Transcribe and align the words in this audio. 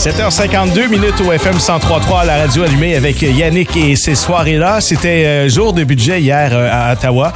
7h52 0.00 0.88
minutes 0.88 1.20
au 1.20 1.30
FM 1.30 1.56
103.3 1.56 2.22
à 2.22 2.24
la 2.24 2.36
radio 2.38 2.62
allumée 2.62 2.96
avec 2.96 3.20
Yannick 3.20 3.76
et 3.76 3.96
ces 3.96 4.14
soirées-là. 4.14 4.80
C'était 4.80 5.26
euh, 5.26 5.48
jour 5.50 5.74
de 5.74 5.84
budget 5.84 6.22
hier 6.22 6.52
euh, 6.54 6.70
à 6.72 6.94
Ottawa, 6.94 7.34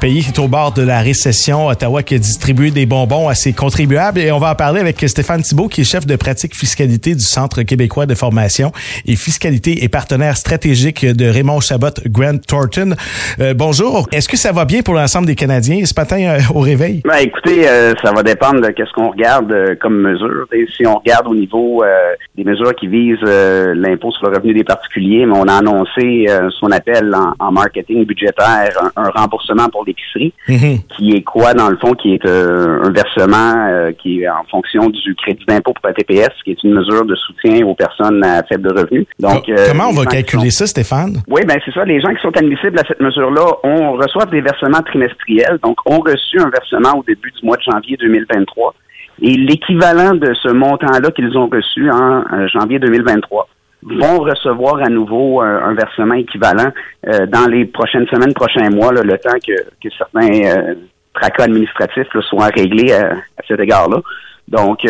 pays 0.00 0.22
qui 0.22 0.30
est 0.30 0.38
au 0.38 0.48
bord 0.48 0.72
de 0.72 0.80
la 0.80 1.00
récession. 1.00 1.66
Ottawa 1.66 2.02
qui 2.02 2.14
a 2.14 2.18
distribué 2.18 2.70
des 2.70 2.86
bonbons 2.86 3.28
à 3.28 3.34
ses 3.34 3.52
contribuables. 3.52 4.18
Et 4.18 4.32
on 4.32 4.38
va 4.38 4.52
en 4.52 4.54
parler 4.54 4.80
avec 4.80 4.98
Stéphane 5.06 5.42
Thibault, 5.42 5.68
qui 5.68 5.82
est 5.82 5.84
chef 5.84 6.06
de 6.06 6.16
pratique 6.16 6.56
fiscalité 6.56 7.14
du 7.14 7.20
Centre 7.20 7.60
québécois 7.64 8.06
de 8.06 8.14
formation 8.14 8.72
et 9.06 9.14
fiscalité 9.14 9.84
et 9.84 9.90
partenaire 9.90 10.38
stratégique 10.38 11.04
de 11.04 11.26
Raymond 11.26 11.60
Chabot 11.60 11.92
Grant 12.06 12.38
Thornton. 12.38 12.94
Euh, 13.40 13.52
bonjour. 13.52 14.08
Est-ce 14.10 14.30
que 14.30 14.38
ça 14.38 14.52
va 14.52 14.64
bien 14.64 14.80
pour 14.80 14.94
l'ensemble 14.94 15.26
des 15.26 15.34
Canadiens 15.34 15.84
ce 15.84 15.92
matin 15.94 16.38
au 16.54 16.60
réveil? 16.60 17.02
Ben, 17.04 17.18
écoutez, 17.18 17.64
ça 18.02 18.10
va 18.10 18.22
dépendre 18.22 18.62
de 18.62 18.72
ce 18.74 18.92
qu'on 18.94 19.10
regarde 19.10 19.54
comme 19.82 20.00
mesure. 20.00 20.46
Si 20.74 20.86
on 20.86 20.94
regarde 20.94 21.26
au 21.26 21.34
niveau 21.34 21.84
euh, 21.90 22.14
des 22.36 22.44
mesures 22.44 22.74
qui 22.74 22.86
visent 22.86 23.18
euh, 23.26 23.74
l'impôt 23.74 24.10
sur 24.12 24.28
le 24.28 24.36
revenu 24.36 24.54
des 24.54 24.64
particuliers, 24.64 25.26
mais 25.26 25.36
on 25.36 25.48
a 25.48 25.54
annoncé 25.54 26.26
euh, 26.28 26.48
ce 26.50 26.60
qu'on 26.60 26.70
appelle 26.70 27.14
en, 27.38 27.52
marketing 27.52 28.06
budgétaire 28.06 28.70
un, 28.96 29.10
remboursement 29.10 29.68
pour 29.68 29.84
l'épicerie, 29.84 30.32
mhm. 30.48 30.78
qui 30.96 31.12
est 31.16 31.22
quoi 31.22 31.52
dans 31.54 31.68
le 31.68 31.76
fond, 31.76 31.94
qui 31.94 32.14
est 32.14 32.26
un 32.26 32.90
versement 32.90 33.90
qui 34.00 34.22
est 34.22 34.28
en 34.28 34.44
fonction 34.50 34.88
du 34.88 35.14
crédit 35.16 35.44
d'impôt 35.46 35.72
pour 35.72 35.86
la 35.86 35.92
TPS, 35.92 36.30
qui 36.44 36.52
est 36.52 36.62
une 36.62 36.74
mesure 36.74 37.04
de 37.04 37.14
soutien 37.16 37.66
aux 37.66 37.74
personnes 37.74 38.22
à 38.24 38.42
faible 38.44 38.68
revenu. 38.68 39.06
Donc, 39.18 39.50
comment 39.68 39.88
on 39.88 39.92
va 39.92 40.06
calculer 40.06 40.50
ça, 40.50 40.66
Stéphane? 40.66 41.22
Oui, 41.28 41.42
ben 41.46 41.58
c'est 41.64 41.72
ça. 41.72 41.84
Les 41.84 42.00
gens 42.00 42.14
qui 42.14 42.22
sont 42.22 42.36
admissibles 42.36 42.78
à 42.78 42.84
cette 42.86 43.00
mesure-là, 43.00 43.46
on 43.64 43.92
reçoit 43.92 44.26
des 44.26 44.40
versements 44.40 44.82
trimestriels, 44.82 45.58
donc 45.62 45.76
ont 45.86 46.00
reçu 46.00 46.38
un 46.38 46.50
versement 46.50 46.98
au 46.98 47.02
début 47.02 47.32
du 47.32 47.44
mois 47.44 47.56
de 47.56 47.62
janvier 47.62 47.96
2023 47.96 48.74
et 49.22 49.36
l'équivalent 49.36 50.14
de 50.14 50.32
ce 50.34 50.48
montant-là 50.48 51.10
qu'ils 51.10 51.36
ont 51.36 51.48
reçu 51.48 51.90
en 51.90 52.24
euh, 52.32 52.48
janvier 52.48 52.78
2023 52.78 53.48
vont 53.82 54.18
recevoir 54.20 54.76
à 54.82 54.88
nouveau 54.88 55.40
un, 55.40 55.72
versement 55.72 56.14
équivalent 56.14 56.70
euh, 57.06 57.26
dans 57.26 57.46
les 57.46 57.64
prochaines 57.64 58.06
semaines, 58.08 58.34
prochains 58.34 58.68
mois, 58.68 58.92
le 58.92 59.16
temps 59.16 59.38
que, 59.46 59.88
certains 59.96 60.30
euh, 60.44 60.74
tracas 61.14 61.44
administratifs 61.44 62.08
soient 62.28 62.50
réglés 62.54 62.92
à, 62.92 63.16
cet 63.48 63.58
égard-là. 63.58 64.00
Donc, 64.48 64.80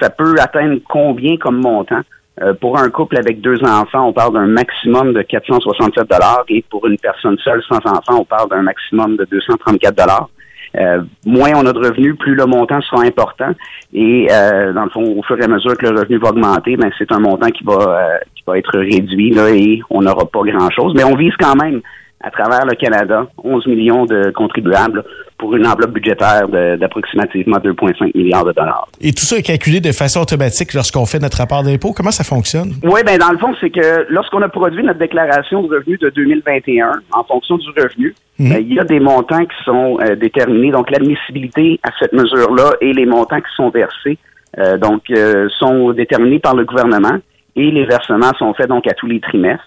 ça 0.00 0.10
peut 0.10 0.34
atteindre 0.40 0.80
combien 0.88 1.36
comme 1.36 1.60
montant? 1.60 2.00
pour 2.60 2.76
un 2.76 2.90
couple 2.90 3.16
avec 3.16 3.40
deux 3.40 3.62
enfants, 3.62 4.08
on 4.08 4.12
parle 4.12 4.32
d'un 4.32 4.46
maximum 4.46 5.12
de 5.12 5.22
467 5.22 6.10
dollars 6.10 6.42
et 6.48 6.64
pour 6.68 6.84
une 6.88 6.98
personne 6.98 7.38
seule 7.38 7.62
sans 7.62 7.76
enfant, 7.76 8.18
on 8.22 8.24
parle 8.24 8.50
d'un 8.50 8.62
maximum 8.62 9.16
de 9.16 9.24
234 9.30 9.94
dollars. 9.94 10.28
Euh, 10.76 11.02
moins 11.24 11.52
on 11.54 11.66
a 11.66 11.72
de 11.72 11.78
revenus, 11.78 12.16
plus 12.18 12.34
le 12.34 12.46
montant 12.46 12.80
sera 12.82 13.02
important. 13.02 13.52
Et 13.92 14.28
euh, 14.30 14.72
dans 14.72 14.84
le 14.84 14.90
fond, 14.90 15.02
au 15.16 15.22
fur 15.22 15.38
et 15.38 15.44
à 15.44 15.48
mesure 15.48 15.76
que 15.76 15.86
le 15.86 16.00
revenu 16.00 16.18
va 16.18 16.30
augmenter, 16.30 16.76
ben 16.76 16.90
c'est 16.98 17.12
un 17.12 17.20
montant 17.20 17.48
qui 17.48 17.64
va 17.64 17.74
euh, 17.74 18.18
qui 18.34 18.42
va 18.46 18.58
être 18.58 18.78
réduit 18.78 19.30
là, 19.30 19.50
et 19.50 19.80
on 19.90 20.02
n'aura 20.02 20.26
pas 20.26 20.42
grand-chose. 20.42 20.94
Mais 20.96 21.04
on 21.04 21.14
vise 21.14 21.34
quand 21.38 21.54
même 21.54 21.80
à 22.20 22.30
travers 22.30 22.64
le 22.64 22.74
Canada 22.74 23.26
11 23.42 23.66
millions 23.66 24.06
de 24.06 24.30
contribuables 24.30 25.04
pour 25.44 25.54
une 25.56 25.66
enveloppe 25.66 25.92
budgétaire 25.92 26.48
d'approximativement 26.48 27.58
2,5 27.58 28.16
milliards 28.16 28.46
de 28.46 28.52
dollars. 28.52 28.88
Et 29.02 29.12
tout 29.12 29.24
ça 29.26 29.36
est 29.36 29.42
calculé 29.42 29.80
de 29.80 29.92
façon 29.92 30.22
automatique 30.22 30.72
lorsqu'on 30.72 31.04
fait 31.04 31.18
notre 31.18 31.36
rapport 31.36 31.62
d'impôt. 31.62 31.92
Comment 31.94 32.12
ça 32.12 32.24
fonctionne? 32.24 32.72
Oui, 32.82 33.02
ben 33.04 33.18
dans 33.18 33.30
le 33.30 33.36
fond, 33.36 33.54
c'est 33.60 33.68
que 33.68 34.06
lorsqu'on 34.08 34.40
a 34.40 34.48
produit 34.48 34.82
notre 34.82 34.98
déclaration 34.98 35.62
de 35.62 35.68
revenus 35.68 35.98
de 35.98 36.08
2021, 36.08 36.92
en 37.12 37.24
fonction 37.24 37.58
du 37.58 37.68
revenu, 37.76 38.14
mhm. 38.38 38.48
ben, 38.48 38.58
il 38.58 38.72
y 38.72 38.80
a 38.80 38.84
des 38.84 39.00
montants 39.00 39.44
qui 39.44 39.64
sont 39.66 39.98
euh, 40.00 40.16
déterminés. 40.16 40.70
Donc, 40.70 40.90
l'admissibilité 40.90 41.78
à 41.82 41.90
cette 41.98 42.14
mesure-là 42.14 42.76
et 42.80 42.94
les 42.94 43.04
montants 43.04 43.40
qui 43.40 43.54
sont 43.54 43.68
versés, 43.68 44.16
euh, 44.58 44.78
donc, 44.78 45.02
euh, 45.10 45.50
sont 45.58 45.92
déterminés 45.92 46.38
par 46.38 46.54
le 46.54 46.64
gouvernement 46.64 47.18
et 47.54 47.70
les 47.70 47.84
versements 47.84 48.32
sont 48.38 48.54
faits 48.54 48.68
donc 48.68 48.86
à 48.86 48.94
tous 48.94 49.08
les 49.08 49.20
trimestres. 49.20 49.66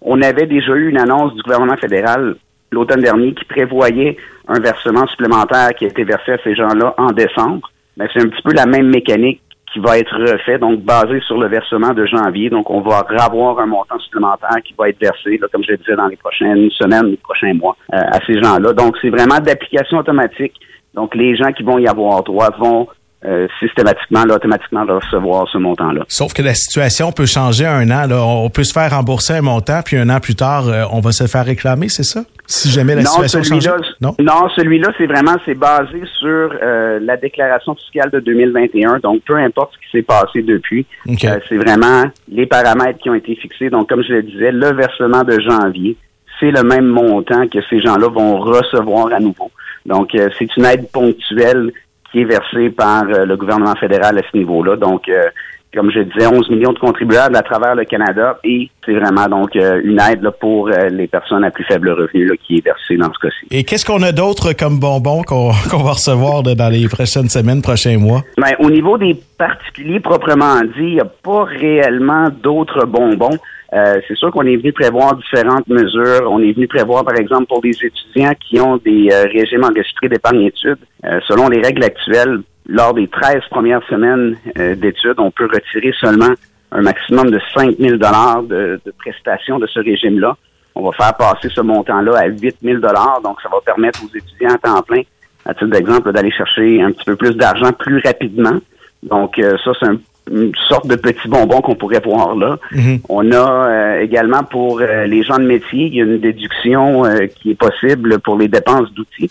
On 0.00 0.22
avait 0.22 0.46
déjà 0.46 0.72
eu 0.72 0.88
une 0.88 0.98
annonce 0.98 1.34
du 1.34 1.42
gouvernement 1.42 1.76
fédéral 1.76 2.36
l'automne 2.70 3.00
dernier 3.00 3.34
qui 3.34 3.44
prévoyait 3.44 4.16
un 4.46 4.60
versement 4.60 5.06
supplémentaire 5.06 5.70
qui 5.76 5.84
a 5.84 5.88
été 5.88 6.04
versé 6.04 6.32
à 6.32 6.38
ces 6.42 6.54
gens-là 6.54 6.94
en 6.98 7.12
décembre. 7.12 7.70
Mais 7.96 8.06
c'est 8.12 8.20
un 8.20 8.28
petit 8.28 8.42
peu 8.42 8.52
la 8.52 8.66
même 8.66 8.88
mécanique 8.88 9.42
qui 9.72 9.80
va 9.80 9.98
être 9.98 10.14
refait, 10.16 10.58
donc 10.58 10.80
basé 10.80 11.20
sur 11.26 11.38
le 11.38 11.48
versement 11.48 11.92
de 11.92 12.06
janvier. 12.06 12.48
Donc, 12.48 12.70
on 12.70 12.80
va 12.80 13.04
avoir 13.18 13.58
un 13.60 13.66
montant 13.66 13.98
supplémentaire 13.98 14.56
qui 14.64 14.74
va 14.78 14.88
être 14.88 14.98
versé, 14.98 15.38
comme 15.52 15.62
je 15.62 15.72
le 15.72 15.76
disais, 15.76 15.96
dans 15.96 16.06
les 16.06 16.16
prochaines 16.16 16.70
semaines, 16.70 17.06
les 17.06 17.16
prochains 17.18 17.52
mois, 17.54 17.76
euh, 17.92 17.98
à 17.98 18.18
ces 18.26 18.40
gens-là. 18.40 18.72
Donc, 18.72 18.96
c'est 19.02 19.10
vraiment 19.10 19.38
d'application 19.40 19.98
automatique. 19.98 20.54
Donc, 20.94 21.14
les 21.14 21.36
gens 21.36 21.52
qui 21.52 21.62
vont 21.62 21.78
y 21.78 21.86
avoir 21.86 22.22
droit 22.22 22.50
vont 22.58 22.88
euh, 23.24 23.48
systématiquement, 23.58 24.24
là, 24.24 24.36
automatiquement 24.36 24.84
recevoir 24.86 25.48
ce 25.48 25.58
montant-là. 25.58 26.04
Sauf 26.06 26.32
que 26.32 26.40
la 26.40 26.54
situation 26.54 27.10
peut 27.10 27.26
changer 27.26 27.66
un 27.66 27.90
an. 27.90 28.06
Là. 28.06 28.22
On 28.22 28.48
peut 28.48 28.62
se 28.62 28.72
faire 28.72 28.92
rembourser 28.92 29.32
un 29.32 29.42
montant, 29.42 29.80
puis 29.84 29.96
un 29.96 30.08
an 30.08 30.20
plus 30.20 30.36
tard, 30.36 30.68
euh, 30.68 30.84
on 30.92 31.00
va 31.00 31.10
se 31.10 31.26
faire 31.26 31.44
réclamer, 31.44 31.88
c'est 31.88 32.04
ça? 32.04 32.20
Si 32.46 32.70
jamais 32.70 32.94
la 32.94 33.04
situation 33.04 33.60
change. 33.60 33.86
Non, 34.00 34.14
non 34.20 34.48
celui-là, 34.54 34.92
c'est 34.96 35.06
vraiment 35.06 35.34
c'est 35.44 35.56
basé 35.56 36.00
sur 36.20 36.28
euh, 36.62 37.00
la 37.02 37.16
déclaration 37.16 37.74
fiscale 37.74 38.10
de 38.12 38.20
2021. 38.20 39.00
Donc, 39.00 39.22
peu 39.26 39.34
importe 39.34 39.72
ce 39.74 39.78
qui 39.78 39.98
s'est 39.98 40.02
passé 40.02 40.42
depuis, 40.42 40.86
c'est 41.18 41.56
vraiment 41.56 42.04
les 42.30 42.46
paramètres 42.46 43.00
qui 43.00 43.10
ont 43.10 43.14
été 43.14 43.34
fixés. 43.34 43.68
Donc, 43.68 43.88
comme 43.88 44.04
je 44.04 44.12
le 44.12 44.22
disais, 44.22 44.52
le 44.52 44.72
versement 44.74 45.24
de 45.24 45.40
janvier, 45.40 45.96
c'est 46.38 46.52
le 46.52 46.62
même 46.62 46.86
montant 46.86 47.48
que 47.48 47.58
ces 47.68 47.80
gens-là 47.80 48.06
vont 48.06 48.38
recevoir 48.38 49.12
à 49.12 49.18
nouveau. 49.18 49.50
Donc, 49.86 50.10
c'est 50.38 50.56
une 50.56 50.66
aide 50.66 50.88
ponctuelle 50.92 51.72
qui 52.10 52.20
est 52.20 52.24
versé 52.24 52.70
par 52.70 53.04
euh, 53.04 53.24
le 53.24 53.36
gouvernement 53.36 53.74
fédéral 53.74 54.18
à 54.18 54.22
ce 54.22 54.36
niveau-là. 54.36 54.76
Donc, 54.76 55.08
euh, 55.08 55.30
comme 55.74 55.90
je 55.90 56.00
disais, 56.00 56.26
11 56.26 56.50
millions 56.50 56.72
de 56.72 56.78
contribuables 56.78 57.36
à 57.36 57.42
travers 57.42 57.74
le 57.74 57.84
Canada 57.84 58.38
et 58.44 58.70
c'est 58.84 58.94
vraiment 58.94 59.28
donc 59.28 59.54
euh, 59.56 59.80
une 59.84 60.00
aide 60.00 60.28
pour 60.40 60.68
les 60.68 61.06
personnes 61.06 61.44
à 61.44 61.50
plus 61.50 61.64
faible 61.64 61.90
revenu 61.90 62.38
qui 62.46 62.56
est 62.56 62.64
versée 62.64 62.96
dans 62.96 63.12
ce 63.12 63.18
cas-ci. 63.26 63.46
Et 63.50 63.64
qu'est-ce 63.64 63.84
qu'on 63.84 64.02
a 64.02 64.12
d'autre 64.12 64.52
comme 64.52 64.78
bonbons 64.80 65.22
qu'on 65.26 65.50
va 65.50 65.92
recevoir 65.92 66.42
dans 66.42 66.72
les 66.72 66.88
prochaines 66.88 67.28
semaines, 67.28 67.62
prochains 67.62 67.98
mois? 67.98 68.22
Ben, 68.36 68.54
au 68.58 68.70
niveau 68.70 68.98
des 68.98 69.16
particuliers 69.36 70.00
proprement 70.00 70.60
dit, 70.62 70.70
il 70.78 70.94
n'y 70.94 71.00
a 71.00 71.04
pas 71.04 71.44
réellement 71.44 72.28
d'autres 72.42 72.86
bonbons. 72.86 73.38
Euh, 73.74 74.00
c'est 74.08 74.16
sûr 74.16 74.30
qu'on 74.30 74.46
est 74.46 74.56
venu 74.56 74.72
prévoir 74.72 75.16
différentes 75.16 75.68
mesures. 75.68 76.28
On 76.30 76.40
est 76.40 76.52
venu 76.52 76.66
prévoir, 76.66 77.04
par 77.04 77.16
exemple, 77.16 77.46
pour 77.46 77.60
des 77.60 77.76
étudiants 77.82 78.32
qui 78.48 78.58
ont 78.60 78.78
des 78.78 79.08
euh, 79.12 79.24
régimes 79.24 79.64
enregistrés 79.64 80.08
d'épargne 80.08 80.42
études, 80.42 80.78
euh, 81.04 81.20
selon 81.28 81.48
les 81.48 81.60
règles 81.60 81.84
actuelles, 81.84 82.40
lors 82.68 82.94
des 82.94 83.08
13 83.08 83.42
premières 83.50 83.82
semaines 83.88 84.36
d'études, 84.54 85.18
on 85.18 85.30
peut 85.30 85.48
retirer 85.52 85.92
seulement 85.98 86.34
un 86.70 86.82
maximum 86.82 87.30
de 87.30 87.40
5 87.54 87.76
000 87.78 87.96
dollars 87.96 88.42
de, 88.42 88.80
de 88.84 88.90
prestations 88.98 89.58
de 89.58 89.66
ce 89.66 89.80
régime-là. 89.80 90.36
On 90.74 90.82
va 90.82 90.92
faire 90.92 91.14
passer 91.14 91.48
ce 91.48 91.62
montant-là 91.62 92.18
à 92.18 92.26
8 92.26 92.58
000 92.62 92.78
dollars, 92.80 93.20
donc 93.24 93.40
ça 93.40 93.48
va 93.48 93.58
permettre 93.64 94.00
aux 94.04 94.16
étudiants 94.16 94.54
à 94.54 94.58
temps 94.58 94.82
plein, 94.82 95.02
à 95.46 95.54
titre 95.54 95.66
d'exemple, 95.66 96.12
d'aller 96.12 96.30
chercher 96.30 96.82
un 96.82 96.92
petit 96.92 97.04
peu 97.04 97.16
plus 97.16 97.34
d'argent 97.34 97.72
plus 97.72 98.00
rapidement. 98.04 98.58
Donc 99.02 99.40
ça, 99.64 99.72
c'est 99.80 99.86
un 99.86 99.98
une 100.30 100.52
sorte 100.68 100.86
de 100.86 100.96
petit 100.96 101.28
bonbon 101.28 101.60
qu'on 101.60 101.74
pourrait 101.74 102.02
voir 102.04 102.34
là. 102.34 102.58
Mhm. 102.72 103.00
On 103.08 103.32
a 103.32 103.68
euh, 103.68 104.00
également 104.00 104.42
pour 104.42 104.80
euh, 104.80 105.06
les 105.06 105.22
gens 105.22 105.38
de 105.38 105.44
métier, 105.44 105.86
il 105.86 105.94
y 105.94 106.00
a 106.00 106.04
une 106.04 106.18
déduction 106.18 107.04
euh, 107.04 107.26
qui 107.26 107.50
est 107.52 107.54
possible 107.54 108.18
pour 108.20 108.38
les 108.38 108.48
dépenses 108.48 108.92
d'outils. 108.92 109.30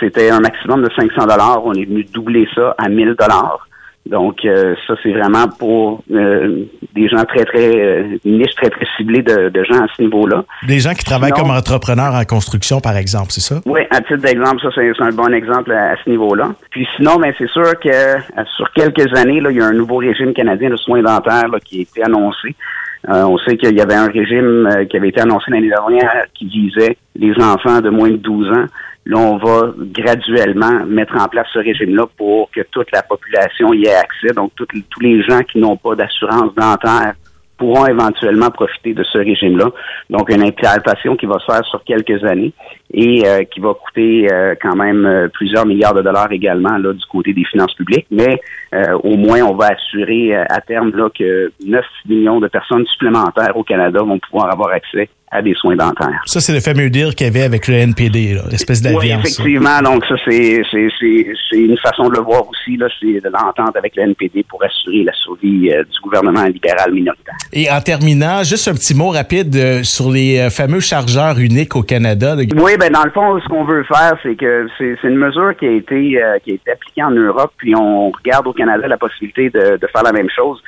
C'était 0.00 0.30
un 0.30 0.40
maximum 0.40 0.82
de 0.82 0.90
500 0.96 1.22
dollars. 1.26 1.62
On 1.64 1.72
est 1.74 1.84
venu 1.84 2.02
doubler 2.02 2.48
ça 2.52 2.74
à 2.78 2.88
1000 2.88 3.14
dollars. 3.14 3.68
Donc 4.06 4.44
euh, 4.44 4.74
ça 4.86 4.94
c'est 5.02 5.12
vraiment 5.12 5.46
pour 5.58 6.02
euh, 6.10 6.64
des 6.92 7.08
gens 7.08 7.24
très 7.24 7.44
très 7.44 7.80
euh, 7.80 8.18
niche 8.24 8.54
très 8.56 8.68
très 8.68 8.84
ciblés 8.96 9.22
de, 9.22 9.64
gens 9.64 9.80
à 9.80 9.86
ce 9.96 10.02
niveau-là. 10.02 10.44
Des 10.66 10.80
gens 10.80 10.92
qui 10.92 11.04
travaillent 11.04 11.30
comme 11.30 11.52
entrepreneurs 11.52 12.14
en 12.14 12.24
construction 12.24 12.80
par 12.80 12.96
exemple, 12.96 13.28
c'est 13.30 13.40
ça? 13.40 13.60
Oui, 13.64 13.80
à 13.90 14.00
titre 14.00 14.22
d'exemple, 14.22 14.60
ça 14.60 14.70
c'est 14.74 14.90
un 15.00 15.12
bon 15.12 15.32
exemple 15.32 15.70
à, 15.70 15.94
ce 16.04 16.10
niveau-là. 16.10 16.52
Puis 16.70 16.86
sinon, 16.96 17.16
ben 17.16 17.32
c'est 17.38 17.48
sûr 17.48 17.78
que 17.78 18.18
sur 18.56 18.72
quelques 18.72 19.16
années 19.16 19.40
là, 19.40 19.52
il 19.52 19.58
y 19.58 19.60
a 19.60 19.66
un 19.66 19.72
nouveau 19.72 19.98
régime 19.98 20.32
canadien 20.32 20.70
de 20.70 20.76
soins 20.76 21.02
dentaires 21.02 21.50
qui 21.64 21.78
a 21.78 21.82
été 21.82 22.02
annoncé. 22.02 22.56
on 23.06 23.38
sait 23.38 23.56
qu'il 23.56 23.76
y 23.76 23.80
avait 23.80 23.94
un 23.94 24.08
régime 24.08 24.68
qui 24.90 24.96
avait 24.96 25.10
été 25.10 25.20
annoncé 25.20 25.52
l'année 25.52 25.68
dernière 25.68 26.24
qui 26.34 26.46
visait 26.46 26.96
les 27.14 27.34
enfants 27.40 27.80
de 27.80 27.90
moins 27.90 28.10
de 28.10 28.16
12 28.16 28.48
ans. 28.48 28.66
Là, 29.04 29.18
on 29.18 29.36
va 29.36 29.72
graduellement 29.76 30.84
mettre 30.86 31.16
en 31.20 31.26
place 31.26 31.48
ce 31.52 31.58
régime-là 31.58 32.06
pour 32.16 32.50
que 32.52 32.60
toute 32.70 32.90
la 32.92 33.02
population 33.02 33.74
y 33.74 33.86
ait 33.86 33.94
accès. 33.94 34.32
Donc, 34.34 34.52
tous 34.56 35.00
les 35.00 35.22
gens 35.22 35.40
qui 35.40 35.58
n'ont 35.58 35.76
pas 35.76 35.96
d'assurance 35.96 36.54
dentaire 36.54 37.14
pourront 37.62 37.86
éventuellement 37.86 38.50
profiter 38.50 38.92
de 38.94 39.04
ce 39.04 39.18
régime-là. 39.18 39.66
Donc, 40.10 40.30
une 40.30 40.42
implantation 40.42 41.16
qui 41.16 41.26
va 41.26 41.38
se 41.38 41.44
faire 41.44 41.64
sur 41.66 41.82
quelques 41.84 42.24
années 42.24 42.52
et 42.92 43.26
euh, 43.26 43.44
qui 43.44 43.60
va 43.60 43.74
coûter 43.74 44.28
euh, 44.32 44.54
quand 44.60 44.74
même 44.74 45.06
euh, 45.06 45.28
plusieurs 45.28 45.64
milliards 45.66 45.94
de 45.94 46.02
dollars 46.02 46.30
également 46.32 46.76
là 46.76 46.92
du 46.92 47.04
côté 47.06 47.32
des 47.32 47.44
finances 47.44 47.74
publiques. 47.74 48.06
Mais 48.10 48.40
euh, 48.74 48.98
au 49.02 49.16
moins, 49.16 49.42
on 49.42 49.54
va 49.54 49.68
assurer 49.68 50.34
à 50.34 50.60
terme 50.60 50.90
là, 50.94 51.08
que 51.16 51.52
9 51.64 51.84
millions 52.08 52.40
de 52.40 52.48
personnes 52.48 52.86
supplémentaires 52.86 53.56
au 53.56 53.62
Canada 53.62 54.00
vont 54.00 54.18
pouvoir 54.18 54.52
avoir 54.52 54.70
accès 54.70 55.08
à 55.32 55.42
des 55.42 55.54
soins 55.54 55.76
dentaires. 55.76 56.20
Ça, 56.26 56.40
c'est 56.40 56.52
le 56.52 56.60
fameux 56.60 56.90
deal 56.90 57.14
qu'il 57.14 57.26
y 57.26 57.30
avait 57.30 57.42
avec 57.42 57.66
le 57.66 57.74
NPD, 57.74 58.38
l'espèce 58.50 58.82
d'alliance. 58.82 59.02
Oui, 59.02 59.10
effectivement. 59.12 59.80
Donc, 59.82 60.04
ça, 60.04 60.14
c'est, 60.28 60.62
une 61.52 61.76
façon 61.78 62.08
de 62.08 62.16
le 62.16 62.22
voir 62.22 62.46
aussi. 62.48 62.76
Là, 62.76 62.86
c'est 63.00 63.20
de 63.20 63.30
l'entente 63.30 63.76
avec 63.76 63.96
le 63.96 64.02
NPD 64.02 64.44
pour 64.48 64.62
assurer 64.62 65.04
la 65.04 65.12
survie 65.14 65.72
euh, 65.72 65.82
du 65.84 66.00
gouvernement 66.02 66.44
libéral 66.44 66.92
minoritaire. 66.92 67.34
Et 67.52 67.70
en 67.70 67.80
terminant, 67.80 68.42
juste 68.42 68.68
un 68.68 68.74
petit 68.74 68.94
mot 68.94 69.08
rapide 69.08 69.82
sur 69.84 70.10
les 70.10 70.48
fameux 70.50 70.80
chargeurs 70.80 71.38
uniques 71.38 71.76
au 71.76 71.82
Canada. 71.82 72.36
Oui, 72.36 72.72
ben 72.78 72.92
dans 72.92 73.04
le 73.04 73.10
fond, 73.10 73.40
ce 73.40 73.48
qu'on 73.48 73.64
veut 73.64 73.84
faire, 73.84 74.12
c'est 74.22 74.36
que 74.36 74.68
c'est, 74.78 74.96
une 75.04 75.16
mesure 75.16 75.56
qui 75.56 75.66
a 75.66 75.72
été 75.72 76.20
qui 76.44 76.50
a 76.50 76.54
été 76.54 76.70
appliquée 76.70 77.02
en 77.02 77.10
Europe, 77.10 77.52
puis 77.56 77.74
on 77.74 78.10
regarde 78.10 78.46
au 78.46 78.52
Canada 78.52 78.86
la 78.86 78.98
possibilité 78.98 79.50
de, 79.50 79.78
faire 79.92 80.02
la 80.02 80.12
même 80.12 80.28
chose. 80.34 80.62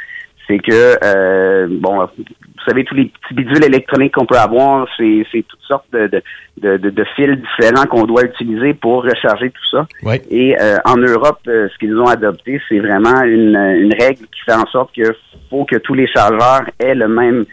C'est 0.46 0.58
que, 0.58 0.96
euh, 1.02 1.66
bon, 1.70 2.04
vous 2.04 2.64
savez, 2.66 2.84
tous 2.84 2.94
les 2.94 3.06
petits 3.06 3.34
bidules 3.34 3.64
électroniques 3.64 4.14
qu'on 4.14 4.26
peut 4.26 4.36
avoir, 4.36 4.86
c'est, 4.96 5.24
toutes 5.48 5.62
sortes 5.62 5.90
de, 5.92 6.22
de, 6.58 7.04
fils 7.16 7.38
différents 7.38 7.86
qu'on 7.86 8.04
doit 8.04 8.24
utiliser 8.24 8.74
pour 8.74 9.04
recharger 9.04 9.50
tout 9.50 9.70
ça. 9.70 9.86
Et 10.30 10.56
euh, 10.60 10.76
en 10.84 10.96
Europe, 10.96 11.40
euh, 11.48 11.68
ce 11.72 11.78
qu'ils 11.78 11.96
ont 11.98 12.06
adopté, 12.06 12.60
c'est 12.68 12.78
vraiment 12.78 13.22
une, 13.22 13.94
règle 13.98 14.26
qui 14.26 14.40
fait 14.44 14.54
en 14.54 14.66
sorte 14.66 14.92
qu'il 14.92 15.10
faut 15.48 15.64
que 15.64 15.76
tous 15.76 15.94
les 15.94 16.06
chargeurs 16.06 16.64
aient 16.78 16.94
le 16.94 17.08
même 17.08 17.46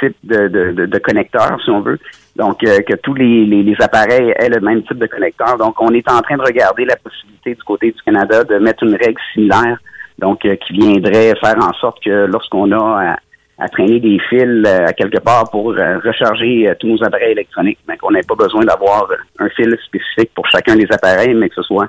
type 0.00 0.16
de, 0.24 0.48
de, 0.48 0.98
connecteur, 1.00 1.60
si 1.62 1.70
on 1.70 1.82
veut. 1.82 1.98
Donc, 2.34 2.60
que 2.60 2.96
tous 2.96 3.12
les, 3.12 3.44
les, 3.44 3.76
appareils 3.78 4.32
aient 4.38 4.48
le 4.48 4.58
même 4.58 4.82
type 4.84 4.96
de 4.96 5.06
connecteur. 5.06 5.58
Donc, 5.58 5.74
on 5.82 5.92
est 5.92 6.10
en 6.10 6.22
train 6.22 6.38
de 6.38 6.42
regarder 6.42 6.86
la 6.86 6.96
possibilité 6.96 7.54
du 7.54 7.62
côté 7.62 7.90
du 7.92 8.00
Canada 8.02 8.42
de 8.42 8.56
mettre 8.56 8.84
une 8.84 8.94
règle 8.94 9.20
similaire 9.34 9.78
donc 10.20 10.44
euh, 10.44 10.54
qui 10.56 10.74
viendrait 10.74 11.34
faire 11.42 11.56
en 11.58 11.72
sorte 11.80 12.02
que 12.04 12.26
lorsqu'on 12.26 12.70
a 12.72 13.16
à, 13.58 13.68
traîner 13.68 14.00
des 14.00 14.18
fils 14.28 14.62
euh, 14.66 14.86
à 14.86 14.92
quelque 14.92 15.18
part 15.18 15.50
pour 15.50 15.72
euh, 15.72 15.98
recharger 16.04 16.72
tous 16.78 16.86
nos 16.86 17.02
appareils 17.04 17.32
électroniques, 17.32 17.78
mais 17.88 17.94
ben, 17.94 17.98
qu'on 17.98 18.12
n'ait 18.12 18.22
pas 18.26 18.34
besoin 18.34 18.64
d'avoir 18.64 19.08
un 19.38 19.48
fil 19.50 19.76
spécifique 19.84 20.30
pour 20.34 20.46
chacun 20.48 20.76
des 20.76 20.86
appareils, 20.90 21.34
mais 21.34 21.48
que 21.48 21.56
ce 21.56 21.62
soit 21.62 21.88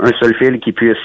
un 0.00 0.10
seul 0.20 0.34
fil 0.36 0.58
qui 0.58 0.72
puisse 0.72 0.96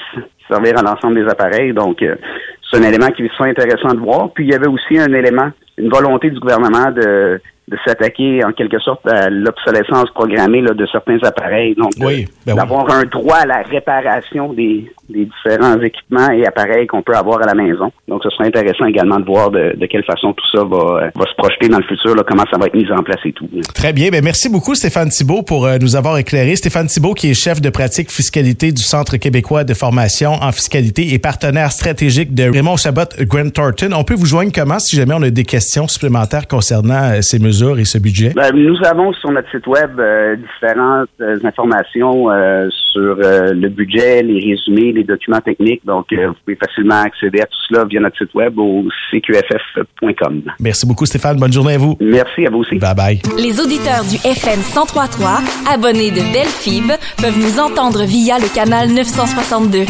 servir 0.48 0.78
à 0.78 0.82
l'ensemble 0.82 1.22
des 1.22 1.30
appareils. 1.30 1.72
Donc, 1.72 1.98
c'est 2.00 2.78
un 2.78 2.82
élément 2.82 3.06
qui 3.12 3.28
serait 3.36 3.50
intéressant 3.50 3.94
de 3.94 4.00
voir. 4.00 4.32
Puis, 4.32 4.46
il 4.46 4.50
y 4.50 4.54
avait 4.54 4.66
aussi 4.66 4.98
un 4.98 5.12
élément, 5.12 5.50
une 5.78 5.88
volonté 5.88 6.28
du 6.30 6.40
gouvernement 6.40 6.90
de 6.90 7.40
de 7.70 7.76
s'attaquer 7.86 8.44
en 8.44 8.52
quelque 8.52 8.80
sorte 8.80 9.06
à 9.06 9.30
l'obsolescence 9.30 10.10
programmée 10.10 10.60
là, 10.60 10.74
de 10.74 10.86
certains 10.90 11.18
appareils. 11.22 11.76
Donc, 11.76 11.92
ben 11.98 12.26
d'avoir 12.44 12.90
un 12.90 13.04
droit 13.04 13.36
à 13.36 13.46
la 13.46 13.62
réparation 13.62 14.52
des, 14.52 14.90
des 15.08 15.26
différents 15.26 15.80
équipements 15.80 16.30
et 16.32 16.44
appareils 16.44 16.88
qu'on 16.88 17.02
peut 17.02 17.14
avoir 17.14 17.40
à 17.42 17.46
la 17.46 17.54
maison. 17.54 17.92
Donc, 18.08 18.22
ce 18.24 18.30
serait 18.30 18.48
intéressant 18.48 18.86
également 18.86 19.20
de 19.20 19.24
voir 19.24 19.52
de, 19.52 19.76
de 19.76 19.86
quelle 19.86 20.02
façon 20.04 20.32
tout 20.32 20.44
ça 20.52 20.64
va, 20.64 21.10
va 21.14 21.26
se 21.26 21.34
projeter 21.36 21.68
dans 21.68 21.78
le 21.78 21.84
futur, 21.84 22.16
là, 22.16 22.24
comment 22.28 22.42
ça 22.50 22.58
va 22.58 22.66
être 22.66 22.74
mis 22.74 22.90
en 22.90 23.04
place 23.04 23.20
et 23.24 23.32
tout. 23.32 23.48
Très 23.72 23.92
bien. 23.92 24.10
Ben, 24.10 24.24
merci 24.24 24.48
beaucoup, 24.48 24.74
Stéphane 24.74 25.10
Thibault, 25.10 25.42
pour 25.42 25.64
euh, 25.64 25.78
nous 25.80 25.94
avoir 25.94 26.18
éclairé. 26.18 26.56
Stéphane 26.56 26.88
Thibault, 26.88 27.14
qui 27.14 27.30
est 27.30 27.34
chef 27.34 27.60
de 27.60 27.70
pratique 27.70 28.10
fiscalité 28.10 28.72
du 28.72 28.82
Centre 28.82 29.16
québécois 29.16 29.62
de 29.62 29.74
formation 29.74 30.32
en 30.32 30.50
fiscalité 30.50 31.14
et 31.14 31.20
partenaire 31.20 31.70
stratégique 31.70 32.34
de 32.34 32.50
Raymond 32.50 32.78
Chabot 32.78 33.02
Grant 33.20 33.50
Thornton. 33.50 33.90
On 33.94 34.02
peut 34.02 34.14
vous 34.14 34.26
joindre 34.26 34.50
comment 34.52 34.80
si 34.80 34.96
jamais 34.96 35.14
on 35.14 35.22
a 35.22 35.30
des 35.30 35.44
questions 35.44 35.86
supplémentaires 35.86 36.48
concernant 36.48 37.12
euh, 37.12 37.20
ces 37.22 37.38
mesures? 37.38 37.59
Et 37.68 37.84
ce 37.84 37.98
budget? 37.98 38.32
Ben, 38.34 38.54
nous 38.54 38.76
avons 38.84 39.12
sur 39.12 39.30
notre 39.30 39.50
site 39.50 39.66
web 39.66 39.98
euh, 39.98 40.36
différentes 40.36 41.08
euh, 41.20 41.38
informations 41.44 42.30
euh, 42.30 42.68
sur 42.92 43.16
le 43.20 43.68
budget, 43.68 44.22
les 44.22 44.50
résumés, 44.50 44.92
les 44.92 45.04
documents 45.04 45.40
techniques. 45.40 45.84
Donc, 45.84 46.06
vous 46.12 46.34
pouvez 46.44 46.56
facilement 46.56 47.02
accéder 47.02 47.40
à 47.40 47.46
tout 47.46 47.58
cela 47.68 47.84
via 47.84 48.00
notre 48.00 48.16
site 48.18 48.34
web 48.34 48.58
au 48.58 48.84
cqff.com. 49.10 50.42
Merci 50.58 50.86
beaucoup, 50.86 51.06
Stéphane. 51.06 51.36
Bonne 51.36 51.52
journée 51.52 51.74
à 51.74 51.78
vous. 51.78 51.96
Merci 52.00 52.46
à 52.46 52.50
vous 52.50 52.58
aussi. 52.58 52.78
Bye 52.78 52.94
bye. 52.96 53.20
Les 53.38 53.60
auditeurs 53.60 54.02
du 54.10 54.16
FM 54.16 54.58
1033, 54.58 55.40
abonnés 55.72 56.10
de 56.10 56.32
Delphib, 56.32 56.90
peuvent 57.18 57.38
nous 57.38 57.60
entendre 57.60 58.02
via 58.04 58.38
le 58.38 58.52
canal 58.52 58.88
962. 58.88 59.82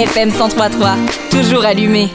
FM 0.00 0.30
1033, 0.30 0.96
toujours 1.30 1.64
allumé. 1.64 2.08